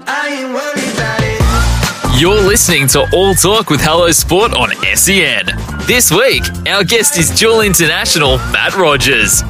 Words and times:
I 0.00 0.28
ain't 0.28 0.54
worried 0.54 0.94
about 0.94 1.20
it. 1.22 2.20
You're 2.20 2.40
listening 2.40 2.86
to 2.88 3.08
All 3.12 3.34
Talk 3.34 3.68
with 3.68 3.80
Hello 3.80 4.10
Sport 4.12 4.52
on 4.56 4.70
SEN. 4.94 5.46
This 5.86 6.12
week, 6.12 6.42
our 6.68 6.84
guest 6.84 7.18
is 7.18 7.36
dual 7.36 7.62
international 7.62 8.38
Mat 8.52 8.76
Rogers. 8.76 9.42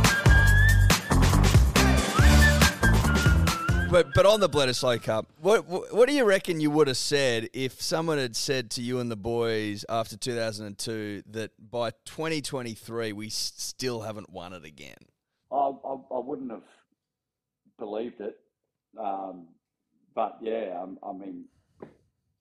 But 3.91 4.15
but 4.15 4.27
on 4.27 4.41
the 4.41 4.49
Bledisloe 4.49 5.03
Cup, 5.03 5.27
what, 5.41 5.67
what 5.67 5.95
what 5.95 6.09
do 6.09 6.15
you 6.15 6.25
reckon 6.25 6.61
you 6.61 6.71
would 6.71 6.89
have 6.89 6.97
said 6.97 7.49
if 7.53 7.81
someone 7.81 8.19
had 8.19 8.37
said 8.37 8.71
to 8.73 8.83
you 8.83 9.01
and 9.01 9.11
the 9.11 9.17
boys 9.17 9.85
after 9.89 10.17
2002 10.17 11.25
that 11.31 11.51
by 11.71 11.91
2023 12.05 13.13
we 13.13 13.29
still 13.29 14.03
haven't 14.03 14.31
won 14.31 14.53
it 14.53 14.65
again? 14.65 14.97
I, 15.51 15.57
I, 15.57 15.97
I 16.15 16.19
wouldn't 16.19 16.51
have 16.51 16.65
believed 17.79 18.21
it. 18.21 18.39
Um, 18.99 19.49
but 20.19 20.37
yeah, 20.43 20.75
I, 20.75 21.11
I 21.11 21.13
mean, 21.13 21.45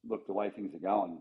look, 0.03 0.25
the 0.25 0.33
way 0.33 0.49
things 0.49 0.73
are 0.73 0.79
going, 0.79 1.19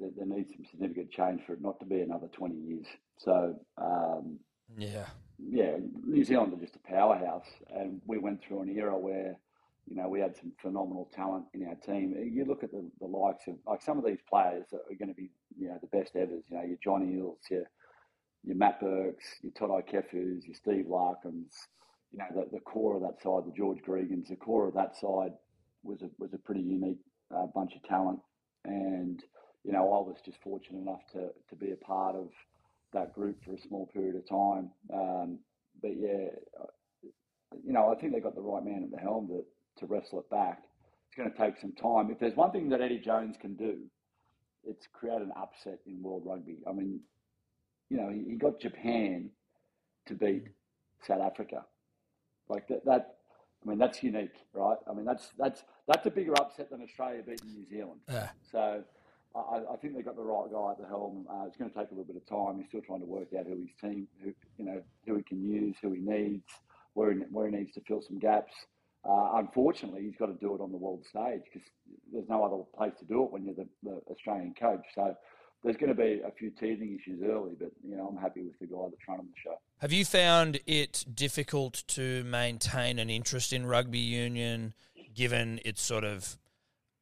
there, 0.00 0.08
there 0.16 0.24
needs 0.24 0.54
some 0.54 0.64
significant 0.64 1.10
change 1.10 1.42
for 1.46 1.52
it 1.52 1.60
not 1.60 1.78
to 1.80 1.84
be 1.84 2.00
another 2.00 2.28
20 2.28 2.54
years. 2.54 2.86
So, 3.18 3.60
um, 3.76 4.38
Yeah. 4.74 5.04
yeah, 5.38 5.76
New 6.02 6.24
Zealand 6.24 6.54
are 6.54 6.64
just 6.64 6.76
a 6.76 6.90
powerhouse, 6.90 7.50
and 7.68 8.00
we 8.06 8.16
went 8.16 8.40
through 8.42 8.62
an 8.62 8.70
era 8.70 8.96
where, 8.96 9.36
you 9.86 9.96
know, 9.96 10.08
we 10.08 10.20
had 10.20 10.34
some 10.34 10.50
phenomenal 10.62 11.10
talent 11.14 11.44
in 11.52 11.68
our 11.68 11.74
team. 11.74 12.16
You 12.32 12.46
look 12.46 12.64
at 12.64 12.70
the, 12.70 12.90
the 12.98 13.06
likes 13.06 13.46
of 13.46 13.56
like 13.66 13.82
some 13.82 13.98
of 13.98 14.06
these 14.06 14.20
players 14.30 14.64
that 14.72 14.80
are 14.90 14.96
going 14.98 15.10
to 15.10 15.14
be, 15.14 15.28
you 15.58 15.68
know, 15.68 15.78
the 15.82 15.94
best 15.94 16.16
ever. 16.16 16.36
You 16.48 16.56
know, 16.56 16.64
your 16.64 16.78
Johnny 16.82 17.16
Eales, 17.16 17.50
your 17.50 17.64
your 18.44 18.56
Matt 18.56 18.80
Burkes, 18.80 19.26
your 19.42 19.52
Toutai 19.52 19.86
Kefus, 19.86 20.46
your 20.46 20.54
Steve 20.54 20.86
Larkhams. 20.88 21.52
You 22.12 22.18
know, 22.20 22.26
the, 22.34 22.48
the 22.50 22.60
core 22.60 22.96
of 22.96 23.02
that 23.02 23.20
side, 23.22 23.42
the 23.46 23.52
George 23.54 23.80
Gregans, 23.86 24.28
the 24.28 24.36
core 24.36 24.66
of 24.66 24.74
that 24.74 24.96
side 24.96 25.32
was 25.82 26.02
a 26.02 26.10
was 26.18 26.30
a 26.34 26.38
pretty 26.38 26.62
unique 26.62 27.00
uh, 27.34 27.46
bunch 27.54 27.72
of 27.74 27.82
talent, 27.88 28.20
and 28.64 29.22
you 29.64 29.72
know, 29.72 29.80
I 29.80 30.00
was 30.06 30.16
just 30.24 30.38
fortunate 30.42 30.80
enough 30.80 31.00
to 31.12 31.28
to 31.48 31.56
be 31.56 31.72
a 31.72 31.76
part 31.76 32.16
of 32.16 32.28
that 32.92 33.14
group 33.14 33.36
for 33.44 33.52
a 33.52 33.60
small 33.68 33.86
period 33.92 34.16
of 34.16 34.28
time. 34.28 34.70
Um, 34.92 35.38
but 35.80 35.92
yeah, 35.96 36.28
uh, 36.60 36.66
you 37.64 37.72
know, 37.72 37.92
I 37.92 38.00
think 38.00 38.12
they 38.12 38.20
got 38.20 38.34
the 38.34 38.40
right 38.40 38.64
man 38.64 38.82
at 38.84 38.90
the 38.90 38.98
helm 38.98 39.28
to, 39.28 39.42
to 39.80 39.86
wrestle 39.86 40.20
it 40.20 40.30
back. 40.30 40.62
It's 41.08 41.16
going 41.16 41.30
to 41.30 41.38
take 41.38 41.60
some 41.60 41.72
time. 41.72 42.10
If 42.10 42.18
there's 42.20 42.36
one 42.36 42.52
thing 42.52 42.68
that 42.70 42.80
Eddie 42.80 43.00
Jones 43.00 43.36
can 43.40 43.54
do, 43.54 43.78
it's 44.64 44.86
create 44.92 45.20
an 45.20 45.32
upset 45.36 45.80
in 45.86 46.02
world 46.02 46.22
rugby. 46.26 46.58
I 46.68 46.72
mean, 46.72 47.00
you 47.88 47.96
know, 47.96 48.10
he, 48.10 48.24
he 48.30 48.36
got 48.36 48.60
Japan 48.60 49.30
to 50.06 50.14
beat 50.14 50.44
South 51.06 51.20
Africa. 51.20 51.64
Like 52.48 52.68
that, 52.68 52.84
that, 52.84 53.16
I 53.64 53.68
mean, 53.68 53.78
that's 53.78 54.02
unique, 54.02 54.34
right? 54.54 54.78
I 54.88 54.94
mean, 54.94 55.04
that's 55.04 55.30
that's 55.38 55.64
that's 55.86 56.06
a 56.06 56.10
bigger 56.10 56.32
upset 56.40 56.70
than 56.70 56.82
Australia 56.82 57.22
beating 57.22 57.52
New 57.52 57.66
Zealand. 57.68 58.00
So 58.50 58.82
I, 59.34 59.60
I 59.72 59.76
think 59.76 59.94
they've 59.94 60.04
got 60.04 60.16
the 60.16 60.22
right 60.22 60.50
guy 60.50 60.72
at 60.72 60.78
the 60.80 60.88
helm. 60.88 61.26
Uh, 61.30 61.44
it's 61.46 61.56
going 61.56 61.70
to 61.70 61.76
take 61.76 61.88
a 61.90 61.94
little 61.94 62.04
bit 62.04 62.16
of 62.16 62.26
time. 62.26 62.58
He's 62.58 62.68
still 62.68 62.80
trying 62.80 63.00
to 63.00 63.06
work 63.06 63.28
out 63.38 63.46
who 63.46 63.60
his 63.60 63.70
team, 63.80 64.08
who 64.22 64.32
you 64.58 64.64
know, 64.64 64.82
who 65.06 65.16
he 65.16 65.22
can 65.22 65.42
use, 65.42 65.76
who 65.82 65.92
he 65.92 66.00
needs, 66.00 66.44
where 66.94 67.12
he, 67.12 67.20
where 67.30 67.48
he 67.48 67.56
needs 67.56 67.72
to 67.74 67.80
fill 67.86 68.02
some 68.02 68.18
gaps. 68.18 68.54
Uh, 69.08 69.30
unfortunately, 69.34 70.02
he's 70.02 70.16
got 70.16 70.26
to 70.26 70.34
do 70.34 70.54
it 70.54 70.60
on 70.60 70.72
the 70.72 70.76
world 70.76 71.04
stage 71.08 71.42
because 71.44 71.66
there's 72.12 72.28
no 72.28 72.44
other 72.44 72.62
place 72.76 72.92
to 72.98 73.04
do 73.04 73.24
it 73.24 73.30
when 73.30 73.44
you're 73.44 73.54
the, 73.54 73.68
the 73.82 74.00
Australian 74.10 74.54
coach. 74.58 74.84
So 74.94 75.14
there's 75.62 75.76
going 75.76 75.94
to 75.94 76.00
be 76.00 76.20
a 76.26 76.30
few 76.30 76.50
teething 76.50 76.98
issues 76.98 77.22
early, 77.22 77.52
but 77.58 77.70
you 77.86 77.96
know, 77.96 78.08
I'm 78.08 78.16
happy 78.16 78.42
with 78.42 78.58
the 78.58 78.66
guy 78.66 78.84
that's 78.84 79.02
running 79.08 79.26
the 79.26 79.40
show. 79.42 79.58
Have 79.78 79.92
you 79.92 80.04
found 80.04 80.60
it 80.66 81.04
difficult 81.14 81.84
to 81.88 82.24
maintain 82.24 82.98
an 82.98 83.10
interest 83.10 83.52
in 83.52 83.66
rugby 83.66 83.98
union, 83.98 84.74
given 85.14 85.60
its 85.64 85.82
sort 85.82 86.04
of 86.04 86.38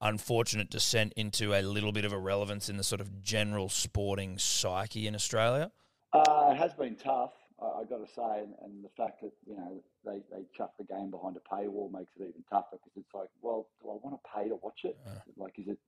unfortunate 0.01 0.71
descent 0.71 1.13
into 1.17 1.55
a 1.55 1.63
little 1.63 1.93
bit 1.93 2.05
of 2.05 2.13
irrelevance 2.13 2.69
in 2.69 2.77
the 2.77 2.85
sort 2.85 3.01
of 3.01 3.23
general 3.23 3.69
sporting 3.69 4.39
psyche 4.39 5.07
in 5.07 5.15
Australia? 5.15 5.71
Uh, 6.13 6.51
it 6.53 6.57
has 6.57 6.73
been 6.75 6.97
tough, 6.97 7.33
I, 7.61 7.81
I 7.81 7.85
got 7.85 7.99
to 7.99 8.13
say, 8.13 8.41
and, 8.41 8.55
and 8.63 8.85
the 8.85 8.91
fact 8.97 9.21
that 9.23 9.33
you 9.47 9.57
know 9.57 9.83
they, 10.05 10.21
they 10.33 10.43
chuck 10.57 10.73
the 10.79 10.85
game 10.85 11.11
behind 11.11 11.37
a 11.37 11.55
paywall 11.55 11.93
makes 11.93 12.11
it 12.17 12.23
even 12.23 12.45
tougher 12.51 12.77
because 12.77 12.93
it's 12.97 13.15
like, 13.15 13.29
well, 13.43 13.69
do 13.83 13.91
I 13.91 13.97
want 14.03 14.19
to 14.21 14.31
pay 14.35 14.49
to 14.49 14.57
watch 14.63 14.81
it? 14.85 14.97
Like, 15.37 15.55
is 15.59 15.69
it 15.69 15.79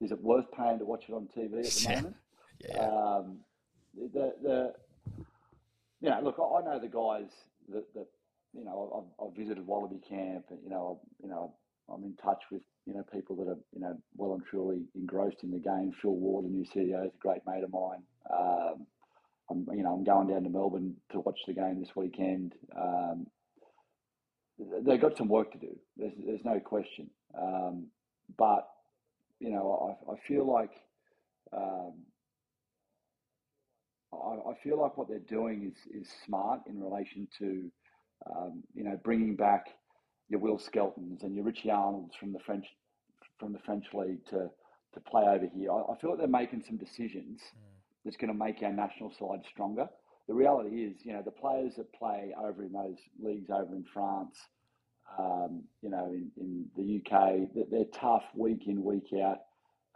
is 0.00 0.10
it 0.12 0.20
worth 0.22 0.46
paying 0.56 0.78
to 0.78 0.84
watch 0.84 1.04
it 1.08 1.12
on 1.12 1.28
TV 1.36 1.58
at 1.58 1.72
the 1.72 1.88
moment? 1.96 2.16
Yeah. 2.60 2.78
Um, 2.78 3.38
the 3.94 4.34
the 4.42 4.74
you 6.00 6.10
know, 6.10 6.20
look, 6.22 6.36
I 6.38 6.62
know 6.62 6.78
the 6.78 6.88
guys 6.88 7.30
that, 7.70 7.92
that 7.94 8.06
you 8.52 8.64
know 8.64 9.08
I've, 9.20 9.26
I've 9.26 9.36
visited 9.36 9.66
Wallaby 9.66 10.00
Camp, 10.08 10.46
and 10.50 10.58
you 10.62 10.70
know, 10.70 10.98
I've- 11.00 11.10
you 11.22 11.28
know, 11.30 11.54
I'm 11.88 12.04
in 12.04 12.14
touch 12.16 12.42
with 12.50 12.62
you 12.86 12.94
know 12.94 13.04
people 13.12 13.36
that 13.36 13.48
are 13.48 13.58
you 13.72 13.80
know 13.80 13.96
well 14.16 14.34
and 14.34 14.42
truly 14.44 14.82
engrossed 14.94 15.42
in 15.42 15.50
the 15.50 15.58
game. 15.58 15.92
Phil 16.02 16.12
Waugh, 16.14 16.42
the 16.42 16.48
new 16.48 16.64
CEO, 16.64 17.06
is 17.06 17.12
a 17.14 17.18
great 17.18 17.40
mate 17.46 17.64
of 17.64 17.70
mine. 17.72 18.02
Um, 18.30 18.86
I'm 19.50 19.66
you 19.76 19.82
know 19.82 19.94
I'm 19.94 20.04
going 20.04 20.28
down 20.28 20.42
to 20.44 20.50
Melbourne 20.50 20.96
to 21.12 21.20
watch 21.20 21.40
the 21.46 21.54
game 21.54 21.80
this 21.80 21.94
weekend. 21.96 22.54
Um, 22.76 23.26
they've 24.84 25.00
got 25.00 25.16
some 25.16 25.28
work 25.28 25.52
to 25.52 25.58
do. 25.58 25.76
There's 25.96 26.12
there's 26.24 26.44
no 26.44 26.60
question. 26.60 27.10
Um, 27.40 27.86
but 28.36 28.68
you 29.40 29.50
know, 29.50 29.96
I, 30.08 30.12
I 30.12 30.16
feel 30.26 30.50
like 30.50 30.72
um, 31.52 31.94
I, 34.12 34.50
I 34.50 34.54
feel 34.62 34.80
like 34.80 34.96
what 34.96 35.08
they're 35.08 35.18
doing 35.18 35.72
is 35.72 36.02
is 36.02 36.08
smart 36.24 36.60
in 36.66 36.82
relation 36.82 37.28
to 37.38 37.70
um, 38.30 38.62
you 38.74 38.84
know 38.84 38.98
bringing 39.04 39.36
back 39.36 39.66
your 40.28 40.40
Will 40.40 40.58
Skeltons 40.58 41.22
and 41.22 41.34
your 41.34 41.44
Richie 41.44 41.70
Arnolds 41.70 42.16
from 42.16 42.32
the 42.32 42.40
French 42.40 42.66
from 43.38 43.52
the 43.52 43.58
French 43.60 43.86
league 43.92 44.24
to 44.30 44.50
to 44.94 45.00
play 45.00 45.24
over 45.24 45.46
here. 45.46 45.70
I, 45.70 45.92
I 45.92 45.98
feel 45.98 46.10
like 46.10 46.18
they're 46.18 46.28
making 46.28 46.64
some 46.66 46.76
decisions 46.78 47.40
that's 48.04 48.16
going 48.16 48.32
to 48.32 48.38
make 48.38 48.62
our 48.62 48.72
national 48.72 49.12
side 49.12 49.44
stronger. 49.50 49.88
The 50.28 50.34
reality 50.34 50.84
is, 50.84 50.96
you 51.04 51.12
know, 51.12 51.22
the 51.22 51.30
players 51.30 51.74
that 51.76 51.92
play 51.92 52.32
over 52.38 52.64
in 52.64 52.72
those 52.72 52.98
leagues 53.22 53.50
over 53.50 53.74
in 53.74 53.84
France, 53.92 54.38
um, 55.18 55.62
you 55.82 55.90
know, 55.90 56.12
in, 56.12 56.30
in 56.36 56.66
the 56.76 56.98
UK, 56.98 57.48
they're, 57.70 57.84
tough 57.92 58.24
week 58.34 58.66
in, 58.66 58.84
week 58.84 59.08
out 59.24 59.38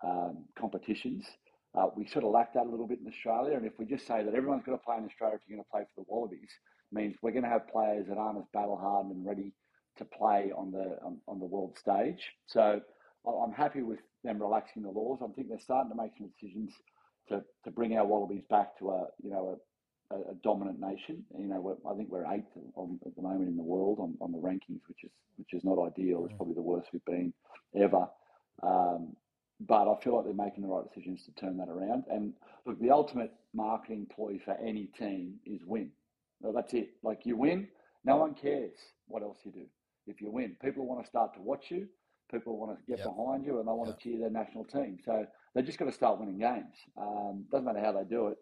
um, 0.02 0.44
competitions. 0.58 1.26
Uh, 1.74 1.86
we 1.96 2.06
sort 2.06 2.24
of 2.24 2.30
lack 2.30 2.54
that 2.54 2.66
a 2.66 2.70
little 2.70 2.86
bit 2.86 3.00
in 3.00 3.06
Australia. 3.06 3.56
And 3.56 3.66
if 3.66 3.72
we 3.78 3.84
just 3.84 4.06
say 4.06 4.24
that 4.24 4.34
everyone's 4.34 4.64
got 4.64 4.72
to 4.72 4.78
play 4.78 4.96
in 4.96 5.04
Australia 5.04 5.36
if 5.36 5.42
you're 5.46 5.56
going 5.56 5.64
to 5.64 5.70
play 5.70 5.82
for 5.94 6.02
the 6.02 6.06
Wallabies, 6.08 6.50
means 6.92 7.16
we're 7.22 7.32
going 7.32 7.44
to 7.44 7.50
have 7.50 7.68
players 7.68 8.06
that 8.08 8.18
aren't 8.18 8.38
as 8.38 8.44
battle 8.52 8.76
hardened 8.76 9.14
and 9.14 9.26
ready 9.26 9.52
to 9.98 10.04
play 10.04 10.50
on 10.56 10.72
the 10.72 10.96
on, 11.04 11.18
on 11.28 11.38
the 11.38 11.44
world 11.44 11.78
stage. 11.78 12.32
So 12.46 12.80
I'm 13.26 13.52
happy 13.52 13.82
with 13.82 14.00
them 14.24 14.40
relaxing 14.40 14.82
the 14.82 14.90
laws. 14.90 15.20
I 15.22 15.32
think 15.34 15.48
they're 15.48 15.60
starting 15.60 15.90
to 15.90 15.96
make 15.96 16.12
some 16.16 16.30
decisions 16.40 16.72
to, 17.28 17.42
to 17.64 17.70
bring 17.70 17.96
our 17.96 18.06
Wallabies 18.06 18.44
back 18.50 18.78
to 18.78 18.90
a 18.90 19.06
you 19.22 19.30
know 19.30 19.60
a, 20.10 20.16
a, 20.30 20.34
dominant 20.42 20.80
nation. 20.80 21.24
You 21.38 21.46
know, 21.46 21.60
we're, 21.60 21.90
I 21.90 21.96
think 21.96 22.10
we're 22.10 22.26
eighth 22.32 22.50
on, 22.74 22.98
at 23.06 23.14
the 23.16 23.22
moment 23.22 23.48
in 23.48 23.56
the 23.56 23.62
world 23.62 23.98
on, 24.00 24.16
on 24.20 24.32
the 24.32 24.38
rankings, 24.38 24.80
which 24.88 25.04
is 25.04 25.10
which 25.36 25.54
is 25.54 25.64
not 25.64 25.78
ideal. 25.78 26.24
It's 26.24 26.34
probably 26.36 26.54
the 26.54 26.62
worst 26.62 26.88
we've 26.92 27.04
been 27.04 27.32
ever. 27.74 28.08
Um, 28.62 29.16
but 29.60 29.90
I 29.90 30.00
feel 30.02 30.16
like 30.16 30.24
they're 30.24 30.34
making 30.34 30.62
the 30.62 30.68
right 30.68 30.84
decisions 30.88 31.24
to 31.24 31.32
turn 31.32 31.56
that 31.58 31.68
around. 31.68 32.04
And 32.10 32.32
look, 32.66 32.80
the 32.80 32.90
ultimate 32.90 33.32
marketing 33.52 34.06
ploy 34.14 34.38
for 34.44 34.56
any 34.56 34.86
team 34.98 35.34
is 35.44 35.60
win. 35.66 35.90
Well, 36.40 36.52
that's 36.52 36.72
it. 36.74 36.90
Like 37.02 37.20
you 37.24 37.36
win, 37.36 37.68
no 38.04 38.16
one 38.16 38.34
cares 38.34 38.72
what 39.06 39.22
else 39.22 39.38
you 39.44 39.52
do. 39.52 39.66
If 40.06 40.20
you 40.20 40.30
win, 40.30 40.56
people 40.62 40.86
want 40.86 41.02
to 41.02 41.08
start 41.08 41.34
to 41.34 41.42
watch 41.42 41.70
you. 41.70 41.86
People 42.30 42.56
want 42.56 42.78
to 42.78 42.84
get 42.86 42.98
Yep. 42.98 43.16
behind 43.16 43.44
you, 43.44 43.58
and 43.58 43.68
they 43.68 43.72
want 43.72 43.90
to 43.90 44.02
cheer 44.02 44.18
their 44.18 44.30
national 44.30 44.64
team. 44.64 44.98
So 45.04 45.26
they 45.54 45.62
just 45.62 45.78
got 45.78 45.86
to 45.86 45.92
start 45.92 46.20
winning 46.20 46.38
games. 46.38 46.76
Um, 46.96 47.44
doesn't 47.50 47.64
matter 47.64 47.80
how 47.80 47.92
they 47.92 48.04
do 48.04 48.28
it. 48.28 48.38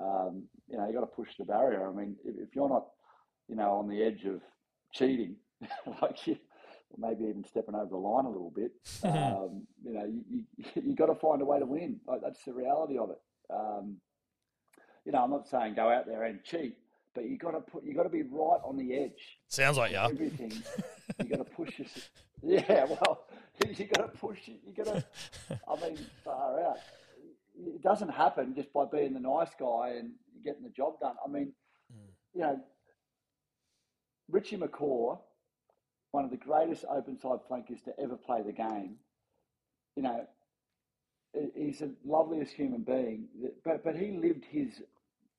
Um, 0.00 0.44
you 0.68 0.76
know, 0.76 0.86
you 0.86 0.94
got 0.94 1.00
to 1.00 1.06
push 1.06 1.30
the 1.38 1.44
barrier. 1.44 1.88
I 1.88 1.92
mean, 1.92 2.16
if, 2.24 2.34
if 2.48 2.54
you're 2.54 2.68
not, 2.68 2.86
you 3.48 3.56
know, 3.56 3.72
on 3.72 3.88
the 3.88 4.02
edge 4.02 4.24
of 4.24 4.40
cheating, 4.92 5.36
like 6.02 6.26
you, 6.26 6.36
maybe 6.96 7.24
even 7.24 7.44
stepping 7.44 7.74
over 7.74 7.90
the 7.90 7.96
line 7.96 8.24
a 8.24 8.30
little 8.30 8.52
bit, 8.54 8.72
um, 9.04 9.66
you 9.84 9.92
know, 9.92 10.04
you, 10.04 10.44
you, 10.56 10.66
you 10.82 10.96
got 10.96 11.06
to 11.06 11.14
find 11.14 11.42
a 11.42 11.44
way 11.44 11.58
to 11.58 11.66
win. 11.66 12.00
Like 12.06 12.20
that's 12.22 12.42
the 12.44 12.52
reality 12.52 12.98
of 12.98 13.10
it. 13.10 13.20
Um, 13.52 13.96
you 15.04 15.12
know, 15.12 15.22
I'm 15.22 15.30
not 15.30 15.48
saying 15.48 15.74
go 15.74 15.90
out 15.90 16.06
there 16.06 16.22
and 16.24 16.42
cheat, 16.44 16.76
but 17.14 17.24
you 17.24 17.36
got 17.36 17.50
to 17.52 17.60
put, 17.60 17.84
you 17.84 17.94
got 17.94 18.04
to 18.04 18.08
be 18.08 18.22
right 18.22 18.60
on 18.64 18.76
the 18.76 18.94
edge. 18.94 19.38
Sounds 19.48 19.76
like 19.76 19.92
ya. 19.92 20.08
Everything 20.10 20.62
you 21.18 21.24
got 21.24 21.38
to 21.38 21.44
push. 21.44 21.78
Your, 21.78 21.88
yeah, 22.42 22.84
well, 22.84 23.26
you 23.66 23.86
got 23.86 24.12
to 24.12 24.18
push. 24.18 24.38
It. 24.48 24.60
You 24.66 24.84
got 24.84 24.94
to. 24.94 25.04
I 25.68 25.80
mean, 25.80 25.98
far 26.24 26.60
out. 26.60 26.78
It 27.82 27.88
doesn't 27.88 28.10
happen 28.10 28.54
just 28.54 28.72
by 28.72 28.84
being 28.84 29.12
the 29.12 29.18
nice 29.18 29.50
guy 29.58 29.94
and 29.98 30.12
getting 30.44 30.62
the 30.62 30.70
job 30.70 31.00
done. 31.00 31.16
I 31.24 31.28
mean, 31.28 31.52
mm. 31.92 32.10
you 32.32 32.42
know, 32.42 32.60
Richie 34.30 34.56
McCaw, 34.56 35.18
one 36.12 36.24
of 36.24 36.30
the 36.30 36.36
greatest 36.36 36.84
open 36.88 37.18
side 37.18 37.40
flankers 37.48 37.80
to 37.86 38.00
ever 38.00 38.14
play 38.16 38.42
the 38.42 38.52
game. 38.52 38.98
You 39.96 40.04
know, 40.04 40.26
he's 41.56 41.80
the 41.80 41.90
loveliest 42.04 42.52
human 42.52 42.82
being, 42.82 43.26
but 43.64 43.82
but 43.82 43.96
he 43.96 44.12
lived 44.12 44.44
his 44.48 44.80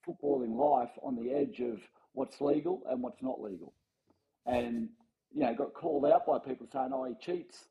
footballing 0.05 0.57
life 0.57 0.91
on 1.01 1.15
the 1.15 1.31
edge 1.31 1.61
of 1.61 1.79
what's 2.11 2.41
legal 2.41 2.83
and 2.89 3.01
what's 3.01 3.23
not 3.23 3.41
legal, 3.41 3.73
and 4.45 4.89
you 5.31 5.43
know 5.43 5.55
got 5.55 5.73
called 5.73 6.05
out 6.05 6.27
by 6.27 6.39
people 6.39 6.67
saying, 6.73 6.91
"Oh, 6.93 7.05
he 7.05 7.13
cheats." 7.21 7.67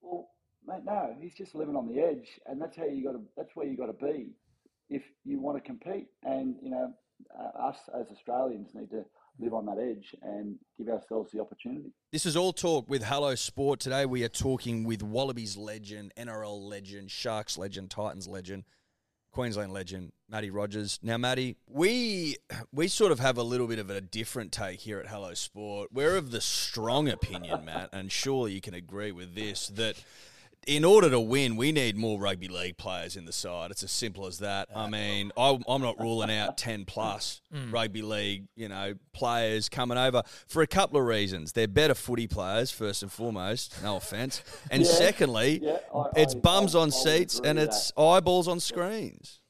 Well, 0.00 0.28
mate, 0.68 0.84
no, 0.84 1.16
he's 1.20 1.34
just 1.34 1.54
living 1.54 1.74
on 1.74 1.88
the 1.88 2.00
edge, 2.00 2.38
and 2.46 2.60
that's 2.60 2.76
how 2.76 2.84
you 2.84 3.02
got 3.02 3.12
to. 3.12 3.20
That's 3.36 3.50
where 3.54 3.66
you 3.66 3.76
got 3.76 3.86
to 3.86 4.06
be 4.06 4.28
if 4.90 5.02
you 5.24 5.40
want 5.40 5.56
to 5.56 5.62
compete. 5.62 6.08
And 6.22 6.56
you 6.62 6.70
know, 6.70 6.92
uh, 7.36 7.68
us 7.68 7.78
as 7.98 8.06
Australians 8.12 8.68
need 8.74 8.90
to 8.90 9.04
live 9.40 9.54
on 9.54 9.66
that 9.66 9.78
edge 9.78 10.14
and 10.22 10.56
give 10.76 10.88
ourselves 10.88 11.30
the 11.32 11.40
opportunity. 11.40 11.92
This 12.12 12.26
is 12.26 12.36
all 12.36 12.52
talk 12.52 12.88
with 12.88 13.04
Hello 13.04 13.34
Sport. 13.34 13.80
Today 13.80 14.04
we 14.04 14.24
are 14.24 14.28
talking 14.28 14.84
with 14.84 15.02
Wallabies 15.02 15.56
legend, 15.56 16.12
NRL 16.16 16.60
legend, 16.60 17.10
Sharks 17.10 17.56
legend, 17.56 17.90
Titans 17.90 18.26
legend, 18.26 18.64
Queensland 19.30 19.72
legend, 19.72 20.12
Matty 20.28 20.50
Rogers. 20.50 20.98
Now, 21.02 21.18
Matty, 21.18 21.56
we 21.68 22.36
we 22.72 22.88
sort 22.88 23.12
of 23.12 23.20
have 23.20 23.38
a 23.38 23.42
little 23.42 23.68
bit 23.68 23.78
of 23.78 23.90
a 23.90 24.00
different 24.00 24.52
take 24.52 24.80
here 24.80 24.98
at 24.98 25.06
Hello 25.06 25.34
Sport. 25.34 25.90
We're 25.92 26.16
of 26.16 26.30
the 26.30 26.40
strong 26.40 27.08
opinion, 27.08 27.64
Matt, 27.64 27.90
and 27.92 28.10
surely 28.10 28.52
you 28.52 28.60
can 28.60 28.74
agree 28.74 29.12
with 29.12 29.34
this 29.34 29.68
that 29.68 30.02
in 30.66 30.84
order 30.84 31.08
to 31.08 31.20
win, 31.20 31.56
we 31.56 31.72
need 31.72 31.96
more 31.96 32.20
rugby 32.20 32.48
league 32.48 32.76
players 32.76 33.16
in 33.16 33.24
the 33.24 33.32
side. 33.32 33.70
It's 33.70 33.82
as 33.82 33.90
simple 33.90 34.26
as 34.26 34.38
that. 34.38 34.68
I 34.74 34.88
mean, 34.88 35.32
I, 35.36 35.58
am 35.68 35.80
not 35.80 35.98
ruling 35.98 36.30
out 36.30 36.58
10 36.58 36.84
plus 36.84 37.40
mm. 37.54 37.72
rugby 37.72 38.02
league, 38.02 38.44
you 38.54 38.68
know, 38.68 38.94
players 39.12 39.68
coming 39.68 39.96
over 39.96 40.22
for 40.46 40.62
a 40.62 40.66
couple 40.66 41.00
of 41.00 41.06
reasons. 41.06 41.52
They're 41.52 41.68
better 41.68 41.94
footy 41.94 42.26
players, 42.26 42.70
first 42.70 43.02
and 43.02 43.10
foremost, 43.10 43.74
no 43.82 43.96
offence. 43.96 44.42
And 44.70 44.82
yeah, 44.82 44.90
secondly, 44.90 45.60
yeah, 45.62 45.78
I, 45.94 46.04
it's 46.16 46.34
I, 46.34 46.38
bums 46.38 46.74
on 46.74 46.90
seats 46.90 47.40
and 47.42 47.58
it's 47.58 47.90
that. 47.92 48.02
eyeballs 48.02 48.48
on 48.48 48.60
screens. 48.60 49.40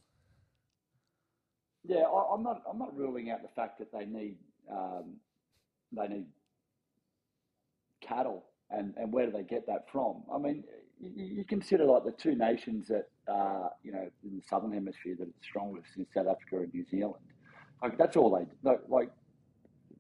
Yeah, 1.85 2.03
I, 2.03 2.35
am 2.35 2.43
not. 2.43 2.63
I'm 2.71 2.79
not 2.79 2.97
ruling 2.97 3.31
out 3.31 3.43
the 3.43 3.49
fact 3.49 3.79
that 3.79 3.91
they 3.91 4.05
need 4.05 4.37
um, 4.71 5.15
they 5.93 6.07
need 6.07 6.27
cattle, 8.01 8.45
and 8.71 8.95
and 8.97 9.13
where 9.13 9.27
do 9.27 9.33
they 9.33 9.43
get 9.43 9.67
that 9.67 9.87
from? 9.91 10.23
I 10.33 10.39
mean, 10.39 10.65
you, 11.01 11.45
consider 11.45 11.85
like 11.85 12.05
the 12.05 12.13
two 12.13 12.35
nations 12.35 12.89
that 12.89 13.09
uh, 13.29 13.69
you 13.83 13.93
know 13.93 14.09
in 14.25 14.37
the 14.37 14.43
southern 14.49 14.73
hemisphere 14.73 15.15
that 15.19 15.29
are 15.29 15.43
strongest 15.43 15.89
in 15.97 16.07
South 16.13 16.27
Africa 16.27 16.59
and 16.63 16.75
New 16.75 16.85
Zealand. 16.91 17.25
Like 17.83 17.99
that's 17.99 18.17
all 18.17 18.31
they 18.31 18.47
like. 18.69 18.81
like 18.89 19.11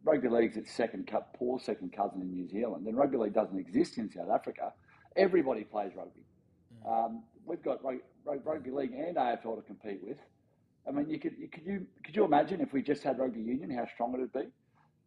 rugby 0.04 0.28
league's 0.28 0.56
its 0.56 0.72
second 0.72 1.06
cut, 1.06 1.34
poor 1.34 1.58
second 1.60 1.92
cousin 1.92 2.22
in 2.22 2.30
New 2.30 2.48
Zealand, 2.48 2.86
and 2.86 2.96
rugby 2.96 3.16
league 3.16 3.34
doesn't 3.34 3.58
exist 3.58 3.98
in 3.98 4.10
South 4.10 4.30
Africa. 4.30 4.72
Everybody 5.16 5.64
plays 5.64 5.92
rugby. 5.96 6.22
Mm. 6.86 7.06
Um, 7.06 7.22
we've 7.44 7.62
got 7.62 7.80
rugby 8.24 8.70
league 8.70 8.92
and 8.92 9.16
AFL 9.16 9.56
to 9.56 9.62
compete 9.62 10.00
with. 10.02 10.18
I 10.86 10.92
mean, 10.92 11.08
you 11.10 11.18
could, 11.18 11.34
you, 11.38 11.48
could 11.48 11.66
you 11.66 11.86
could 12.04 12.16
you 12.16 12.24
imagine 12.24 12.60
if 12.60 12.72
we 12.72 12.82
just 12.82 13.02
had 13.02 13.18
rugby 13.18 13.40
union, 13.40 13.70
how 13.70 13.86
strong 13.92 14.14
it 14.14 14.20
would 14.20 14.32
be? 14.32 14.48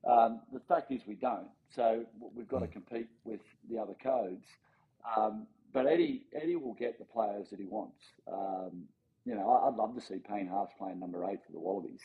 Um, 0.08 0.42
the 0.52 0.60
fact 0.68 0.92
is, 0.92 1.02
we 1.08 1.16
don't. 1.16 1.48
So 1.76 2.04
we've 2.36 2.48
got 2.48 2.60
to 2.60 2.68
mm. 2.68 2.74
compete 2.74 3.08
with 3.24 3.42
the 3.70 3.80
other 3.80 3.96
codes. 4.02 4.46
Um, 5.18 5.48
but 5.74 5.88
Eddie 5.88 6.24
Eddie 6.34 6.56
will 6.56 6.74
get 6.74 7.00
the 7.00 7.06
players 7.06 7.50
that 7.50 7.60
he 7.60 7.66
wants. 7.66 8.04
Um, 8.32 8.84
you 9.26 9.36
know, 9.36 9.52
I'd 9.68 9.76
love 9.76 9.96
to 9.96 10.02
see 10.02 10.18
Payne 10.18 10.48
Haas 10.48 10.70
playing 10.78 11.00
number 11.00 11.24
eight 11.30 11.40
for 11.46 11.52
the 11.52 11.60
Wallabies. 11.60 12.02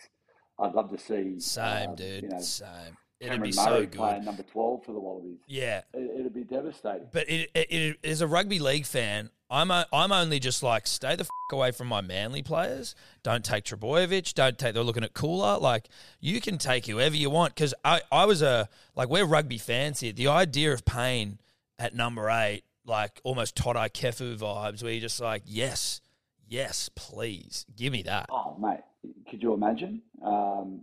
I'd 0.58 0.74
love 0.74 0.90
to 0.90 0.98
see 0.98 1.40
same, 1.40 1.90
um, 1.90 1.96
dude, 1.96 2.24
you 2.24 2.28
know, 2.28 2.40
same. 2.40 2.96
It'd 3.18 3.32
Cameron 3.32 3.50
be 3.50 3.56
Murray 3.56 3.64
so 3.64 3.80
good. 3.80 3.92
playing 3.92 4.24
number 4.24 4.42
twelve 4.42 4.84
for 4.84 4.92
the 4.92 5.00
Wallabies. 5.00 5.38
Yeah, 5.46 5.82
it, 5.94 6.22
would 6.24 6.34
be 6.34 6.44
devastating. 6.44 7.08
But 7.12 7.28
it, 7.28 7.50
it, 7.54 7.72
it, 7.72 7.96
as 8.04 8.20
a 8.20 8.26
rugby 8.26 8.58
league 8.58 8.84
fan, 8.84 9.30
I'm 9.48 9.70
a, 9.70 9.86
I'm 9.92 10.12
only 10.12 10.38
just 10.38 10.62
like 10.62 10.86
stay 10.86 11.16
the 11.16 11.22
f- 11.22 11.28
away 11.52 11.70
from 11.70 11.86
my 11.88 12.02
manly 12.02 12.42
players. 12.42 12.94
Don't 13.22 13.44
take 13.44 13.64
Trbojevic. 13.64 14.34
Don't 14.34 14.58
take. 14.58 14.74
They're 14.74 14.82
looking 14.82 15.04
at 15.04 15.14
Cooler. 15.14 15.58
Like 15.58 15.88
you 16.20 16.40
can 16.42 16.58
take 16.58 16.86
whoever 16.86 17.16
you 17.16 17.30
want 17.30 17.54
because 17.54 17.72
I 17.84 18.02
I 18.12 18.26
was 18.26 18.42
a 18.42 18.68
like 18.94 19.08
we're 19.08 19.24
rugby 19.24 19.58
fans 19.58 20.00
here. 20.00 20.12
The 20.12 20.28
idea 20.28 20.72
of 20.74 20.84
Payne 20.84 21.38
at 21.78 21.94
number 21.94 22.28
eight 22.28 22.64
like 22.86 23.20
almost 23.24 23.56
Toutai 23.56 23.90
Kefu 23.90 24.36
vibes 24.36 24.82
where 24.82 24.92
you're 24.92 25.00
just 25.00 25.20
like, 25.20 25.42
yes, 25.44 26.00
yes, 26.48 26.88
please, 26.94 27.66
give 27.76 27.92
me 27.92 28.02
that. 28.02 28.26
Oh, 28.30 28.56
mate, 28.60 28.80
could 29.28 29.42
you 29.42 29.52
imagine? 29.52 30.02
Um, 30.24 30.82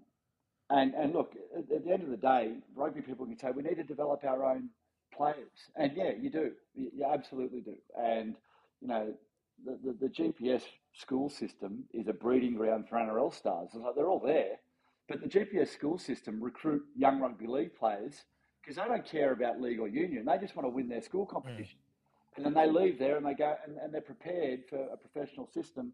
and 0.69 0.93
and 0.93 1.13
look, 1.13 1.33
at, 1.57 1.67
the 1.67 1.91
end 1.91 2.03
of 2.03 2.09
the 2.09 2.17
day, 2.17 2.53
rugby 2.75 3.01
people 3.01 3.25
can 3.25 3.37
say 3.37 3.51
we 3.51 3.63
need 3.63 3.75
to 3.75 3.83
develop 3.83 4.23
our 4.23 4.43
own 4.45 4.69
players, 5.15 5.69
and 5.75 5.91
yeah, 5.95 6.11
you 6.19 6.29
do, 6.29 6.51
you, 6.73 6.91
you 6.95 7.05
absolutely 7.05 7.61
do. 7.61 7.75
And 7.99 8.35
you 8.81 8.87
know, 8.87 9.13
the, 9.65 9.77
the, 9.83 10.07
the, 10.07 10.09
GPS 10.09 10.63
school 10.93 11.29
system 11.29 11.83
is 11.93 12.07
a 12.07 12.13
breeding 12.13 12.55
ground 12.55 12.89
for 12.89 12.97
NRL 12.97 13.33
stars. 13.33 13.69
Like 13.73 13.95
they're 13.95 14.07
all 14.07 14.19
there, 14.19 14.59
but 15.07 15.21
the 15.21 15.27
GPS 15.27 15.69
school 15.69 15.97
system 15.97 16.43
recruit 16.43 16.83
young 16.95 17.19
rugby 17.19 17.47
league 17.47 17.75
players 17.75 18.23
because 18.61 18.77
they 18.77 18.85
don't 18.85 19.05
care 19.05 19.31
about 19.33 19.61
league 19.61 19.79
or 19.79 19.87
union. 19.87 20.25
They 20.25 20.37
just 20.37 20.55
want 20.55 20.65
to 20.65 20.69
win 20.69 20.87
their 20.87 21.01
school 21.01 21.25
competition 21.25 21.77
and 22.35 22.45
then 22.45 22.53
they 22.53 22.69
leave 22.69 22.99
there 22.99 23.17
and 23.17 23.25
they 23.25 23.33
go 23.33 23.55
and, 23.65 23.77
and 23.77 23.93
they're 23.93 24.01
prepared 24.01 24.61
for 24.69 24.77
a 24.77 24.97
professional 24.97 25.47
system 25.53 25.93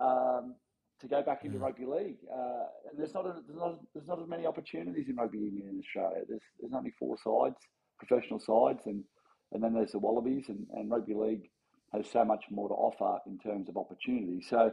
um, 0.00 0.54
to 1.00 1.08
go 1.08 1.22
back 1.22 1.44
into 1.44 1.58
mm. 1.58 1.62
rugby 1.62 1.86
league. 1.86 2.18
Uh, 2.32 2.66
and 2.90 2.98
there's 2.98 3.14
not, 3.14 3.26
a, 3.26 3.34
there's 3.46 3.58
not 3.58 3.78
there's 3.94 4.08
not 4.08 4.20
as 4.20 4.28
many 4.28 4.46
opportunities 4.46 5.08
in 5.08 5.16
rugby 5.16 5.38
union 5.38 5.68
in 5.68 5.78
Australia. 5.78 6.24
There's 6.28 6.42
there's 6.60 6.72
only 6.74 6.92
four 6.98 7.16
sides, 7.16 7.56
professional 7.98 8.40
sides, 8.40 8.86
and 8.86 9.04
and 9.52 9.62
then 9.62 9.72
there's 9.72 9.92
the 9.92 9.98
Wallabies 9.98 10.48
and, 10.48 10.66
and 10.74 10.90
rugby 10.90 11.14
league 11.14 11.48
has 11.92 12.04
so 12.10 12.24
much 12.24 12.44
more 12.50 12.68
to 12.68 12.74
offer 12.74 13.18
in 13.26 13.38
terms 13.38 13.68
of 13.68 13.76
opportunity. 13.76 14.42
So 14.42 14.72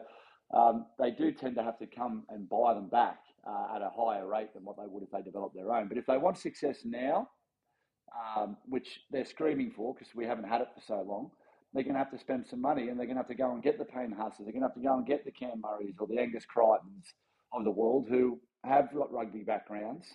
um, 0.54 0.86
they 1.00 1.12
do 1.12 1.32
tend 1.32 1.56
to 1.56 1.64
have 1.64 1.80
to 1.80 1.88
come 1.88 2.24
and 2.30 2.50
buy 2.50 2.74
them 2.74 2.90
back 2.90 3.20
uh, 3.48 3.76
at 3.76 3.82
a 3.82 3.90
higher 3.90 4.28
rate 4.28 4.54
than 4.54 4.66
what 4.66 4.76
they 4.78 4.84
would 4.88 5.04
if 5.04 5.12
they 5.12 5.22
developed 5.22 5.56
their 5.56 5.72
own. 5.72 5.88
But 5.88 5.98
if 5.98 6.06
they 6.06 6.18
want 6.18 6.38
success 6.38 6.80
now, 6.84 7.30
um, 8.36 8.58
which 8.68 9.02
they're 9.12 9.26
screaming 9.26 9.72
for 9.76 9.94
because 9.94 10.14
we 10.16 10.26
haven't 10.26 10.48
had 10.48 10.62
it 10.62 10.70
for 10.74 10.82
so 10.82 11.02
long, 11.08 11.32
they're 11.74 11.84
going 11.84 11.94
to 11.94 12.00
have 12.00 12.12
to 12.12 12.20
spend 12.20 12.46
some 12.48 12.62
money 12.62 12.90
and 12.90 12.98
they're 12.98 13.06
going 13.06 13.18
to 13.18 13.22
have 13.22 13.28
to 13.28 13.36
go 13.36 13.52
and 13.52 13.62
get 13.62 13.78
the 13.78 13.86
Payne 13.86 14.12
Haas's, 14.12 14.46
they're 14.46 14.54
going 14.54 14.62
to 14.62 14.68
have 14.68 14.76
to 14.76 14.82
go 14.82 14.96
and 14.96 15.06
get 15.06 15.26
the 15.26 15.32
Cam 15.32 15.62
Murrays 15.62 15.96
or 16.00 16.08
the 16.08 16.20
Angus 16.20 16.46
Crichtons 16.46 17.14
of 17.52 17.64
the 17.64 17.72
world 17.72 18.06
who 18.10 18.40
have 18.64 18.94
got 18.94 19.12
rugby 19.12 19.44
backgrounds, 19.44 20.06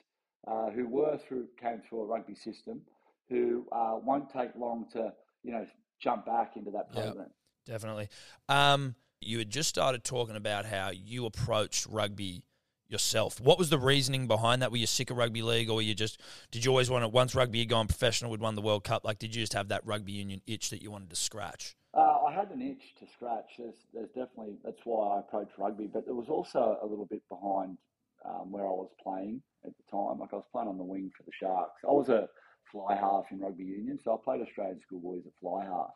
uh, 0.49 0.71
who 0.71 0.89
were 0.89 1.19
through, 1.29 1.47
came 1.61 1.83
through 1.89 2.03
a 2.03 2.07
rugby 2.07 2.35
system, 2.35 2.81
who 3.29 3.67
uh, 3.73 3.97
won't 4.03 4.31
take 4.31 4.51
long 4.57 4.87
to, 4.93 5.13
you 5.43 5.53
know, 5.53 5.67
jump 6.01 6.27
back 6.27 6.57
into 6.57 6.71
that 6.71 6.91
program. 6.93 7.17
Yep, 7.19 7.31
definitely. 7.67 8.09
Um, 8.49 8.95
you 9.21 9.39
had 9.39 9.51
just 9.51 9.69
started 9.69 10.03
talking 10.03 10.37
about 10.37 10.65
how 10.65 10.91
you 10.91 11.27
approached 11.27 11.87
rugby 11.87 12.43
yourself. 12.91 13.41
What 13.41 13.59
was 13.59 13.71
the 13.71 13.79
reasoning 13.79 14.27
behind 14.27 14.63
that? 14.63 14.71
Were 14.71 14.77
you 14.77 14.87
sick 14.87 15.11
of 15.11 15.17
rugby 15.17 15.43
league, 15.43 15.71
or 15.71 15.77
were 15.77 15.83
you 15.83 15.95
just 15.95 16.21
did 16.51 16.65
you 16.65 16.71
always 16.71 16.91
want 16.91 17.05
to? 17.05 17.09
Once 17.09 17.35
rugby 17.35 17.61
had 17.61 17.69
gone 17.69 17.87
professional, 17.87 18.31
we'd 18.31 18.41
won 18.41 18.55
the 18.55 18.63
World 18.63 18.85
Cup. 18.85 19.05
Like, 19.05 19.19
did 19.19 19.35
you 19.35 19.43
just 19.43 19.55
have 19.55 19.69
that 19.69 19.87
rugby 19.87 20.13
union 20.13 20.43
itch 20.47 20.71
that 20.71 20.83
you 20.83 20.91
wanted 20.91 21.11
to 21.11 21.17
scratch? 21.17 21.77
Uh, 21.93 22.19
I 22.29 22.33
had 22.33 22.51
an 22.51 22.63
itch 22.63 22.95
to 23.01 23.07
scratch. 23.13 23.57
There's, 23.59 23.75
there's 23.93 24.09
definitely 24.09 24.55
that's 24.65 24.81
why 24.85 25.17
I 25.17 25.21
approached 25.21 25.53
rugby, 25.59 25.89
but 25.93 26.05
there 26.05 26.15
was 26.15 26.29
also 26.29 26.79
a 26.83 26.87
little 26.87 27.07
bit 27.07 27.23
behind 27.29 27.79
um, 28.25 28.53
where 28.53 28.65
I 28.65 28.71
was 28.71 28.91
playing 29.03 29.43
at 29.65 29.73
the 29.77 29.91
time. 29.91 30.21
Like 30.21 30.33
I 30.33 30.37
was 30.37 30.47
playing 30.53 30.69
on 30.69 30.79
the 30.79 30.85
wing 30.85 31.11
for 31.17 31.25
the 31.25 31.33
Sharks. 31.39 31.83
I 31.85 31.93
was 31.93 32.09
a 32.09 32.29
fly 32.71 32.95
half 32.95 33.25
in 33.31 33.41
rugby 33.41 33.65
union, 33.65 33.99
so 34.03 34.15
I 34.15 34.17
played 34.23 34.47
Australian 34.47 34.81
schoolboys 34.81 35.23
at 35.27 35.33
fly 35.41 35.65
half. 35.65 35.95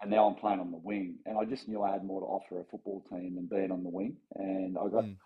And 0.00 0.10
now 0.10 0.26
I'm 0.26 0.34
playing 0.34 0.60
on 0.60 0.70
the 0.70 0.76
wing, 0.76 1.16
and 1.24 1.38
I 1.38 1.44
just 1.44 1.68
knew 1.68 1.82
I 1.82 1.90
had 1.90 2.04
more 2.04 2.20
to 2.20 2.26
offer 2.26 2.60
a 2.60 2.64
football 2.64 3.02
team 3.10 3.34
than 3.34 3.46
being 3.46 3.72
on 3.72 3.82
the 3.82 3.88
wing. 3.88 4.16
And 4.34 4.76
I 4.76 4.88
got 4.88 5.04
mm 5.04 5.16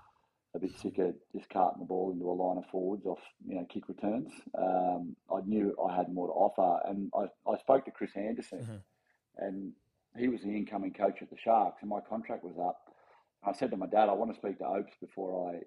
a 0.55 0.59
bit 0.59 0.77
sick 0.79 0.99
of 0.99 1.15
just 1.35 1.49
carting 1.49 1.81
the 1.81 1.87
ball 1.87 2.11
into 2.13 2.29
a 2.29 2.33
line 2.33 2.59
of 2.59 2.69
forwards 2.71 3.07
off, 3.07 3.21
you 3.47 3.55
know, 3.55 3.67
kick 3.73 3.89
returns. 3.89 4.33
Um, 4.59 5.15
I 5.33 5.41
knew 5.47 5.77
I 5.85 5.95
had 5.95 6.13
more 6.13 6.27
to 6.27 6.33
offer, 6.33 6.89
and 6.89 7.11
I, 7.15 7.51
I 7.51 7.57
spoke 7.59 7.85
to 7.85 7.91
Chris 7.91 8.11
Anderson, 8.17 8.59
mm-hmm. 8.59 9.45
and 9.45 9.73
he 10.17 10.29
was 10.29 10.43
the 10.43 10.49
incoming 10.49 10.93
coach 10.93 11.23
at 11.23 11.31
the 11.31 11.37
Sharks, 11.39 11.83
and 11.83 11.91
my 11.91 12.01
contract 12.01 12.45
was 12.45 12.57
up. 12.59 12.79
I 13.45 13.53
said 13.53 13.71
to 13.71 13.77
my 13.77 13.87
dad, 13.87 14.09
I 14.09 14.13
want 14.13 14.33
to 14.33 14.39
speak 14.39 14.59
to 14.59 14.67
Opes 14.67 14.93
before 15.01 15.55
I 15.55 15.61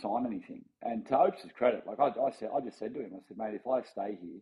sign 0.00 0.26
anything. 0.26 0.64
And 0.82 1.06
to 1.06 1.18
Opes' 1.18 1.46
credit, 1.56 1.84
like 1.86 2.00
I, 2.00 2.08
I 2.08 2.30
said, 2.32 2.50
I 2.54 2.60
just 2.60 2.78
said 2.78 2.92
to 2.94 3.00
him, 3.00 3.12
I 3.14 3.20
said, 3.26 3.38
mate, 3.38 3.54
if 3.54 3.66
I 3.66 3.82
stay 3.82 4.18
here, 4.20 4.40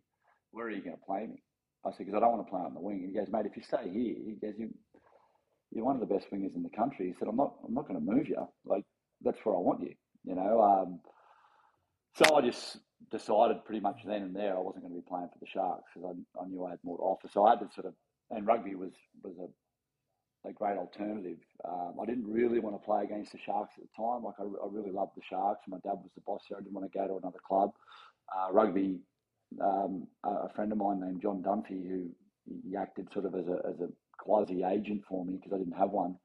where 0.51 0.65
are 0.65 0.71
you 0.71 0.81
going 0.81 0.97
to 0.97 1.05
play 1.05 1.27
me? 1.27 1.43
I 1.85 1.91
said, 1.91 1.99
because 1.99 2.15
I 2.15 2.19
don't 2.19 2.31
want 2.31 2.45
to 2.45 2.49
play 2.49 2.61
on 2.61 2.73
the 2.73 2.81
wing. 2.81 3.03
And 3.03 3.09
he 3.09 3.15
goes, 3.15 3.31
mate, 3.31 3.45
if 3.45 3.55
you 3.55 3.63
stay 3.63 3.89
here, 3.89 4.15
he 4.25 4.37
goes, 4.41 4.55
you, 4.57 4.73
you're 5.71 5.85
one 5.85 5.95
of 5.95 6.01
the 6.01 6.13
best 6.13 6.29
wingers 6.31 6.55
in 6.55 6.63
the 6.63 6.75
country. 6.75 7.07
He 7.07 7.13
said, 7.17 7.27
I'm 7.27 7.37
not, 7.37 7.53
I'm 7.65 7.73
not 7.73 7.87
going 7.87 7.99
to 7.99 8.11
move 8.11 8.27
you. 8.27 8.45
Like 8.65 8.83
that's 9.21 9.39
where 9.43 9.55
I 9.55 9.59
want 9.59 9.81
you. 9.81 9.93
You 10.23 10.35
know, 10.35 10.61
um, 10.61 10.99
so 12.15 12.35
I 12.35 12.41
just 12.41 12.77
decided 13.11 13.65
pretty 13.65 13.81
much 13.81 13.99
then 14.05 14.23
and 14.23 14.35
there 14.35 14.55
I 14.55 14.59
wasn't 14.59 14.83
going 14.83 14.95
to 14.95 15.01
be 15.01 15.07
playing 15.07 15.29
for 15.31 15.39
the 15.39 15.47
Sharks 15.47 15.91
because 15.93 16.15
I, 16.15 16.41
I, 16.41 16.47
knew 16.47 16.65
I 16.65 16.71
had 16.71 16.79
more 16.83 16.97
to 16.97 17.03
offer. 17.03 17.27
So 17.31 17.45
I 17.45 17.51
had 17.51 17.59
to 17.59 17.73
sort 17.73 17.87
of 17.87 17.93
and 18.31 18.47
rugby 18.47 18.75
was 18.75 18.93
was 19.23 19.35
a, 19.39 20.49
a 20.49 20.53
great 20.53 20.77
alternative. 20.77 21.37
Um, 21.67 21.95
I 22.01 22.05
didn't 22.05 22.31
really 22.31 22.59
want 22.59 22.75
to 22.75 22.85
play 22.85 23.03
against 23.03 23.31
the 23.31 23.39
Sharks 23.45 23.73
at 23.77 23.83
the 23.83 24.03
time. 24.03 24.23
Like 24.23 24.35
I, 24.39 24.43
I 24.43 24.67
really 24.69 24.91
loved 24.91 25.11
the 25.15 25.21
Sharks. 25.29 25.61
My 25.67 25.77
dad 25.77 26.01
was 26.01 26.11
the 26.15 26.21
boss 26.25 26.43
there. 26.49 26.57
I 26.57 26.61
didn't 26.61 26.73
want 26.73 26.91
to 26.91 26.97
go 26.97 27.07
to 27.07 27.17
another 27.17 27.39
club. 27.47 27.71
Uh, 28.35 28.51
rugby. 28.51 28.99
Um, 29.61 30.07
a 30.23 30.49
friend 30.49 30.71
of 30.71 30.79
mine 30.79 30.99
named 30.99 31.21
John 31.21 31.41
Dunphy, 31.43 31.87
who 31.87 32.09
he 32.67 32.75
acted 32.75 33.07
sort 33.13 33.25
of 33.25 33.35
as 33.35 33.47
a 33.47 33.59
as 33.67 33.79
a 33.79 33.89
quasi 34.17 34.63
agent 34.63 35.03
for 35.07 35.23
me 35.23 35.35
because 35.35 35.53
I 35.53 35.57
didn't 35.59 35.77
have 35.77 35.91
one. 35.91 36.17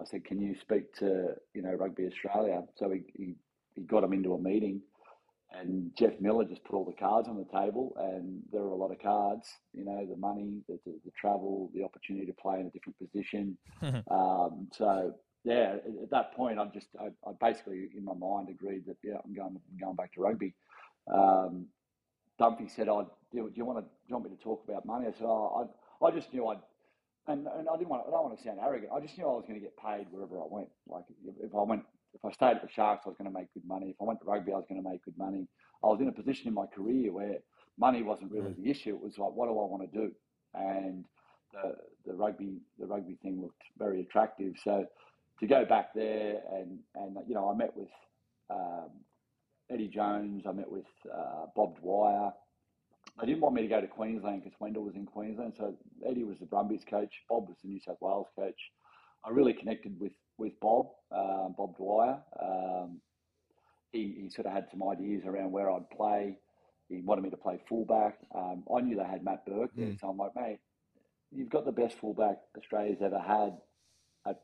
I 0.00 0.04
said, 0.04 0.24
"Can 0.24 0.40
you 0.40 0.54
speak 0.60 0.94
to 0.96 1.34
you 1.54 1.62
know 1.62 1.72
Rugby 1.72 2.06
Australia?" 2.06 2.62
So 2.76 2.90
he, 2.90 3.02
he, 3.14 3.34
he 3.74 3.82
got 3.82 4.04
him 4.04 4.12
into 4.12 4.34
a 4.34 4.38
meeting, 4.38 4.80
and 5.52 5.90
Jeff 5.96 6.12
Miller 6.20 6.44
just 6.44 6.64
put 6.64 6.76
all 6.76 6.84
the 6.84 6.92
cards 6.92 7.28
on 7.28 7.36
the 7.36 7.58
table, 7.58 7.94
and 7.98 8.42
there 8.52 8.62
were 8.62 8.70
a 8.70 8.76
lot 8.76 8.90
of 8.90 9.00
cards. 9.00 9.48
You 9.72 9.84
know, 9.84 10.06
the 10.06 10.16
money, 10.16 10.62
the, 10.68 10.78
the, 10.86 10.98
the 11.04 11.10
travel, 11.18 11.70
the 11.74 11.84
opportunity 11.84 12.26
to 12.26 12.32
play 12.32 12.60
in 12.60 12.66
a 12.66 12.70
different 12.70 12.98
position. 12.98 13.56
um, 14.10 14.68
so 14.72 15.14
yeah, 15.44 15.76
at, 15.76 16.02
at 16.02 16.10
that 16.10 16.34
point, 16.34 16.58
I 16.58 16.66
just 16.66 16.88
I, 17.00 17.06
I, 17.28 17.32
basically 17.40 17.88
in 17.96 18.04
my 18.04 18.14
mind 18.14 18.48
agreed 18.48 18.84
that 18.86 18.96
yeah, 19.02 19.16
I'm 19.24 19.34
going 19.34 19.56
I'm 19.56 19.78
going 19.78 19.96
back 19.96 20.12
to 20.14 20.20
rugby. 20.20 20.54
Um, 21.12 21.66
Dumpy 22.38 22.68
said, 22.68 22.88
"I 22.88 22.92
oh, 22.92 23.10
do, 23.32 23.48
do 23.48 23.52
you 23.54 23.64
want 23.64 23.78
to 23.78 23.82
do 23.82 23.88
you 24.08 24.16
want 24.16 24.30
me 24.30 24.36
to 24.36 24.42
talk 24.42 24.64
about 24.68 24.86
money?" 24.86 25.06
I 25.06 25.12
said, 25.12 25.26
"Oh, 25.26 25.68
I, 26.02 26.06
I 26.06 26.10
just 26.10 26.32
knew 26.32 26.46
I'd." 26.46 26.58
And, 27.28 27.46
and 27.46 27.68
I 27.68 27.76
didn't 27.76 27.88
want. 27.88 28.04
To, 28.04 28.08
I 28.08 28.10
don't 28.12 28.24
want 28.24 28.38
to 28.38 28.42
sound 28.42 28.58
arrogant. 28.60 28.90
I 28.94 29.00
just 29.00 29.16
knew 29.16 29.24
I 29.24 29.32
was 29.32 29.44
going 29.46 29.60
to 29.60 29.64
get 29.64 29.76
paid 29.76 30.06
wherever 30.10 30.40
I 30.40 30.46
went. 30.48 30.68
Like 30.88 31.04
if 31.40 31.54
I 31.54 31.62
went 31.62 31.84
if 32.14 32.24
I 32.24 32.32
stayed 32.32 32.56
at 32.56 32.62
the 32.62 32.68
Sharks, 32.68 33.02
I 33.06 33.08
was 33.08 33.16
going 33.16 33.30
to 33.32 33.38
make 33.38 33.52
good 33.54 33.64
money. 33.66 33.90
If 33.90 33.96
I 34.00 34.04
went 34.04 34.20
to 34.20 34.26
rugby, 34.26 34.52
I 34.52 34.56
was 34.56 34.66
going 34.68 34.82
to 34.82 34.88
make 34.88 35.04
good 35.04 35.16
money. 35.16 35.46
I 35.82 35.86
was 35.86 36.00
in 36.00 36.08
a 36.08 36.12
position 36.12 36.48
in 36.48 36.54
my 36.54 36.66
career 36.66 37.12
where 37.12 37.38
money 37.78 38.02
wasn't 38.02 38.32
really 38.32 38.54
the 38.58 38.70
issue. 38.70 38.90
It 38.90 39.00
was 39.00 39.18
like, 39.18 39.32
what 39.32 39.46
do 39.46 39.52
I 39.52 39.64
want 39.64 39.90
to 39.90 39.98
do? 39.98 40.12
And 40.54 41.04
the, 41.52 41.74
the 42.06 42.14
rugby 42.14 42.60
the 42.78 42.86
rugby 42.86 43.16
thing 43.22 43.40
looked 43.40 43.62
very 43.78 44.00
attractive. 44.00 44.54
So 44.62 44.86
to 45.40 45.46
go 45.46 45.64
back 45.64 45.94
there 45.94 46.40
and 46.52 46.78
and 46.94 47.16
you 47.26 47.34
know 47.34 47.50
I 47.50 47.56
met 47.56 47.76
with 47.76 47.88
um, 48.50 48.90
Eddie 49.70 49.88
Jones, 49.88 50.44
I 50.46 50.52
met 50.52 50.70
with 50.70 50.86
uh, 51.12 51.46
Bob 51.54 51.80
Dwyer. 51.80 52.32
They 53.20 53.26
didn't 53.26 53.42
want 53.42 53.54
me 53.54 53.62
to 53.62 53.68
go 53.68 53.80
to 53.80 53.86
Queensland 53.86 54.42
because 54.42 54.58
Wendell 54.58 54.84
was 54.84 54.94
in 54.94 55.06
Queensland. 55.06 55.54
So 55.56 55.74
Eddie 56.08 56.24
was 56.24 56.38
the 56.38 56.46
Brumbies 56.46 56.84
coach. 56.88 57.14
Bob 57.28 57.48
was 57.48 57.58
the 57.62 57.68
New 57.68 57.80
South 57.80 57.98
Wales 58.00 58.28
coach. 58.36 58.58
I 59.24 59.30
really 59.30 59.52
connected 59.52 59.98
with 60.00 60.12
with 60.38 60.58
Bob, 60.60 60.86
um, 61.14 61.54
Bob 61.56 61.76
Dwyer. 61.76 62.18
Um, 62.40 63.00
he, 63.92 64.16
he 64.22 64.30
sort 64.30 64.46
of 64.46 64.52
had 64.52 64.66
some 64.70 64.82
ideas 64.82 65.24
around 65.26 65.52
where 65.52 65.70
I'd 65.70 65.88
play. 65.90 66.38
He 66.88 67.00
wanted 67.00 67.22
me 67.22 67.30
to 67.30 67.36
play 67.36 67.60
fullback. 67.68 68.18
Um, 68.34 68.64
I 68.74 68.80
knew 68.80 68.96
they 68.96 69.04
had 69.04 69.22
Matt 69.22 69.46
Burke 69.46 69.70
there, 69.76 69.88
mm. 69.88 70.00
so 70.00 70.08
I'm 70.08 70.16
like, 70.16 70.34
mate, 70.34 70.58
you've 71.30 71.50
got 71.50 71.64
the 71.64 71.72
best 71.72 71.98
fullback 71.98 72.38
Australia's 72.56 73.02
ever 73.02 73.18
had 73.18 73.56
at, 74.26 74.40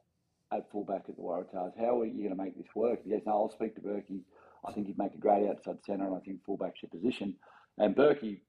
at 0.53 0.71
fullback 0.71 1.05
at 1.09 1.17
the 1.17 1.23
Waratahs. 1.23 1.73
How 1.79 2.01
are 2.01 2.07
you 2.07 2.19
going 2.19 2.37
to 2.37 2.43
make 2.43 2.57
this 2.57 2.75
work? 2.75 3.01
He 3.03 3.11
goes, 3.11 3.23
no, 3.27 3.33
I'll 3.33 3.53
speak 3.53 3.75
to 3.77 3.81
Burkey. 3.81 4.21
I 4.67 4.73
think 4.73 4.87
he'd 4.87 4.99
make 4.99 5.15
a 5.15 5.19
great 5.19 5.49
outside 5.49 5.79
centre, 5.85 6.05
and 6.05 6.15
I 6.15 6.21
think 6.21 6.45
fullback's 6.45 6.83
your 6.83 6.91
position. 6.91 7.35
And 7.79 7.95
Burkey, 7.95 8.41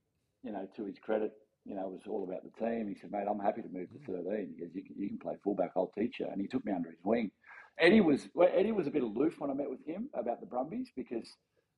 you 0.44 0.52
know, 0.52 0.68
to 0.76 0.86
his 0.86 0.98
credit, 1.00 1.34
you 1.66 1.76
know, 1.76 1.88
it 1.88 1.92
was 1.92 2.08
all 2.08 2.24
about 2.24 2.42
the 2.44 2.66
team. 2.66 2.88
He 2.88 2.96
said, 3.00 3.12
mate, 3.12 3.26
I'm 3.30 3.40
happy 3.40 3.62
to 3.62 3.70
move 3.70 3.90
to 3.92 4.12
13. 4.12 4.56
He 4.56 4.62
goes, 4.62 4.70
you 4.74 4.84
can, 4.84 4.96
you 4.98 5.08
can 5.10 5.20
play 5.20 5.36
fullback, 5.44 5.72
I'll 5.76 5.92
teach 5.98 6.20
you. 6.20 6.28
And 6.32 6.42
he 6.42 6.48
took 6.48 6.66
me 6.66 6.72
under 6.72 6.90
his 6.90 7.00
wing. 7.04 7.32
Eddie 7.78 8.02
was 8.02 8.28
well, 8.34 8.50
Eddie 8.54 8.72
was 8.72 8.88
a 8.88 8.92
bit 8.92 9.04
aloof 9.04 9.36
when 9.40 9.50
I 9.50 9.54
met 9.54 9.70
with 9.70 9.86
him 9.86 10.10
about 10.14 10.42
the 10.42 10.46
Brumbies 10.46 10.90
because 10.96 11.28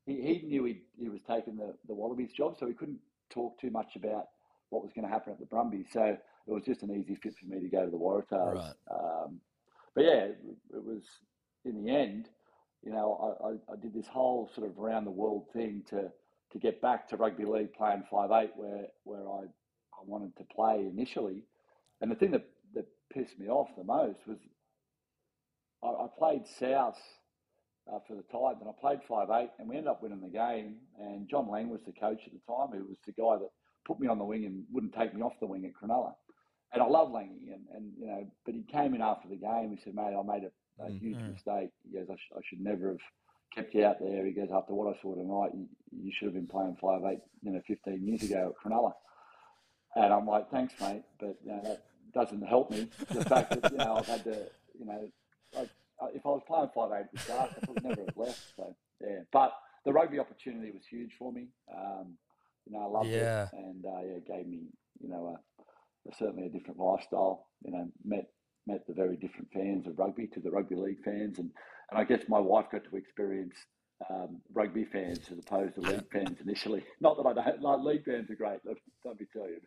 he, 0.05 0.13
he 0.21 0.47
knew 0.47 0.63
he, 0.63 0.81
he 0.99 1.09
was 1.09 1.21
taking 1.27 1.57
the, 1.57 1.75
the 1.87 1.93
Wallabies 1.93 2.31
job, 2.31 2.57
so 2.59 2.65
he 2.67 2.73
couldn't 2.73 2.99
talk 3.29 3.59
too 3.59 3.69
much 3.69 3.95
about 3.95 4.25
what 4.69 4.83
was 4.83 4.91
going 4.93 5.05
to 5.05 5.13
happen 5.13 5.33
at 5.33 5.39
the 5.39 5.45
Brumbies. 5.45 5.87
So 5.91 6.03
it 6.03 6.51
was 6.51 6.63
just 6.63 6.81
an 6.81 6.91
easy 6.91 7.15
fit 7.15 7.35
for 7.37 7.45
me 7.45 7.59
to 7.61 7.67
go 7.67 7.85
to 7.85 7.91
the 7.91 7.97
Waratahs. 7.97 8.55
Right. 8.55 8.73
Um, 8.89 9.39
but 9.93 10.05
yeah, 10.05 10.23
it, 10.23 10.37
it, 10.73 10.83
was 10.83 11.03
in 11.65 11.83
the 11.83 11.91
end, 11.91 12.29
you 12.83 12.91
know, 12.91 13.37
I, 13.43 13.47
I, 13.47 13.73
I, 13.73 13.75
did 13.79 13.93
this 13.93 14.07
whole 14.07 14.49
sort 14.55 14.69
of 14.69 14.79
around 14.79 15.05
the 15.05 15.11
world 15.11 15.45
thing 15.53 15.83
to 15.89 16.09
to 16.51 16.59
get 16.59 16.81
back 16.81 17.07
to 17.09 17.17
rugby 17.17 17.45
league 17.45 17.73
playing 17.73 18.03
five 18.11 18.31
eight 18.31 18.51
where 18.55 18.87
where 19.03 19.27
I, 19.27 19.43
I 19.43 20.03
wanted 20.05 20.35
to 20.37 20.43
play 20.55 20.85
initially. 20.91 21.45
And 22.01 22.11
the 22.11 22.15
thing 22.15 22.31
that, 22.31 22.47
that 22.73 22.85
pissed 23.13 23.37
me 23.39 23.47
off 23.47 23.69
the 23.77 23.83
most 23.83 24.19
was 24.27 24.37
I, 25.83 25.87
I 25.87 26.07
played 26.17 26.47
South 26.59 26.97
uh, 27.91 27.99
for 28.07 28.15
the 28.15 28.23
Titans, 28.23 28.61
and 28.61 28.69
I 28.69 28.73
played 28.79 28.99
five 29.07 29.29
eight, 29.31 29.51
and 29.59 29.67
we 29.67 29.77
ended 29.77 29.89
up 29.89 30.03
winning 30.03 30.21
the 30.21 30.29
game. 30.29 30.77
And 30.99 31.29
John 31.29 31.49
Lang 31.49 31.69
was 31.69 31.81
the 31.85 31.93
coach 31.93 32.21
at 32.25 32.33
the 32.33 32.41
time, 32.47 32.77
who 32.77 32.87
was 32.87 32.97
the 33.05 33.13
guy 33.13 33.37
that 33.37 33.49
put 33.85 33.99
me 33.99 34.07
on 34.07 34.19
the 34.19 34.25
wing 34.25 34.45
and 34.45 34.63
wouldn't 34.71 34.93
take 34.93 35.13
me 35.13 35.21
off 35.21 35.39
the 35.39 35.47
wing 35.47 35.65
at 35.65 35.73
Cronulla. 35.73 36.13
And 36.73 36.81
I 36.81 36.85
love 36.85 37.11
Langy, 37.11 37.51
and, 37.51 37.65
and 37.75 37.91
you 37.99 38.07
know, 38.07 38.25
but 38.45 38.55
he 38.55 38.63
came 38.63 38.93
in 38.93 39.01
after 39.01 39.27
the 39.27 39.35
game. 39.35 39.75
He 39.75 39.83
said, 39.83 39.93
"Mate, 39.95 40.15
I 40.15 40.23
made 40.23 40.43
a, 40.43 40.83
a 40.83 40.87
mm-hmm. 40.87 41.05
huge 41.05 41.17
mistake." 41.17 41.69
He 41.83 41.97
goes, 41.97 42.07
I, 42.09 42.15
sh- 42.15 42.33
"I 42.37 42.41
should 42.47 42.61
never 42.61 42.89
have." 42.89 42.97
Kept 43.53 43.73
you 43.73 43.85
out 43.85 43.99
there. 43.99 44.25
He 44.25 44.31
goes, 44.31 44.49
after 44.53 44.73
what 44.73 44.95
I 44.95 45.01
saw 45.01 45.15
tonight, 45.15 45.51
you, 45.53 45.67
you, 45.91 46.11
should 46.13 46.27
have 46.27 46.33
been 46.33 46.47
playing 46.47 46.77
five 46.81 47.01
eight, 47.11 47.19
you 47.43 47.51
know, 47.51 47.61
15 47.67 48.07
years 48.07 48.23
ago 48.23 48.53
at 48.55 48.71
Cronulla. 48.71 48.93
And 49.95 50.13
I'm 50.13 50.25
like, 50.25 50.49
thanks, 50.49 50.73
mate, 50.79 51.03
but 51.19 51.35
you 51.43 51.51
know, 51.51 51.61
that 51.63 51.83
doesn't 52.13 52.41
help 52.41 52.71
me. 52.71 52.87
The 53.09 53.25
fact 53.25 53.61
that 53.61 53.71
you 53.71 53.77
know 53.77 53.97
I've 53.97 54.07
had 54.07 54.23
to, 54.23 54.47
you 54.79 54.85
know, 54.85 55.09
like, 55.53 55.69
if 56.13 56.25
I 56.25 56.29
was 56.29 56.41
playing 56.47 56.69
five 56.73 56.91
eight 56.93 57.05
at 57.05 57.11
the 57.11 57.19
start, 57.19 57.51
I 57.55 57.71
would 57.71 57.83
never 57.83 58.01
have 58.01 58.17
left. 58.17 58.41
So 58.55 58.75
yeah, 59.01 59.19
but 59.31 59.53
the 59.85 59.93
rugby 59.93 60.19
opportunity 60.19 60.71
was 60.71 60.83
huge 60.89 61.11
for 61.17 61.31
me. 61.31 61.47
Um, 61.75 62.17
you 62.65 62.73
know, 62.73 62.85
I 62.85 62.85
loved 62.85 63.09
yeah. 63.09 63.43
it, 63.43 63.49
and 63.53 63.85
uh, 63.85 64.01
yeah, 64.01 64.17
it 64.17 64.27
gave 64.27 64.47
me 64.47 64.67
you 65.01 65.09
know 65.09 65.37
a, 65.37 66.09
a, 66.09 66.15
certainly 66.15 66.45
a 66.45 66.49
different 66.49 66.79
lifestyle. 66.79 67.47
You 67.63 67.71
know, 67.71 67.87
met 68.03 68.29
met 68.67 68.85
the 68.87 68.93
very 68.93 69.15
different 69.15 69.49
fans 69.53 69.87
of 69.87 69.97
rugby 69.97 70.27
to 70.27 70.39
the 70.39 70.51
rugby 70.51 70.75
league 70.75 71.03
fans, 71.03 71.39
and 71.39 71.51
and 71.89 71.99
I 71.99 72.03
guess 72.03 72.23
my 72.27 72.39
wife 72.39 72.65
got 72.71 72.83
to 72.85 72.95
experience 72.95 73.55
um, 74.09 74.41
rugby 74.53 74.85
fans 74.85 75.19
as 75.31 75.39
opposed 75.39 75.75
to 75.75 75.81
league 75.81 76.11
fans 76.11 76.37
initially. 76.41 76.83
Not 77.01 77.17
that 77.17 77.39
I 77.39 77.51
don't 77.51 77.61
like 77.61 77.79
league 77.81 78.05
fans 78.05 78.29
are 78.29 78.35
great. 78.35 78.59
Let 78.65 79.19
me 79.19 79.27
tell 79.33 79.47
you 79.47 79.59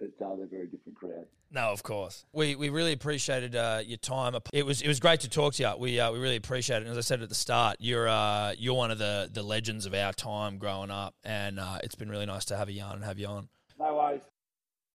but 0.00 0.24
uh, 0.24 0.36
they're 0.36 0.46
very 0.46 0.66
different 0.66 0.96
crowd. 0.96 1.26
No, 1.50 1.70
of 1.70 1.82
course. 1.82 2.24
We 2.32 2.54
we 2.56 2.68
really 2.68 2.92
appreciated 2.92 3.54
uh, 3.54 3.82
your 3.84 3.98
time. 3.98 4.34
It 4.52 4.64
was 4.64 4.82
it 4.82 4.88
was 4.88 5.00
great 5.00 5.20
to 5.20 5.28
talk 5.28 5.54
to 5.54 5.62
you. 5.62 5.72
We 5.78 6.00
uh, 6.00 6.12
we 6.12 6.18
really 6.18 6.36
appreciate 6.36 6.78
it. 6.78 6.82
And 6.82 6.90
as 6.90 6.98
I 6.98 7.02
said 7.02 7.22
at 7.22 7.28
the 7.28 7.34
start, 7.34 7.76
you're 7.80 8.08
uh, 8.08 8.54
you're 8.56 8.74
one 8.74 8.90
of 8.90 8.98
the, 8.98 9.28
the 9.32 9.42
legends 9.42 9.86
of 9.86 9.94
our 9.94 10.12
time 10.12 10.58
growing 10.58 10.90
up, 10.90 11.14
and 11.24 11.60
uh, 11.60 11.78
it's 11.82 11.94
been 11.94 12.08
really 12.08 12.26
nice 12.26 12.46
to 12.46 12.56
have 12.56 12.70
you 12.70 12.82
on 12.82 12.96
and 12.96 13.04
have 13.04 13.18
you 13.18 13.26
on. 13.26 13.48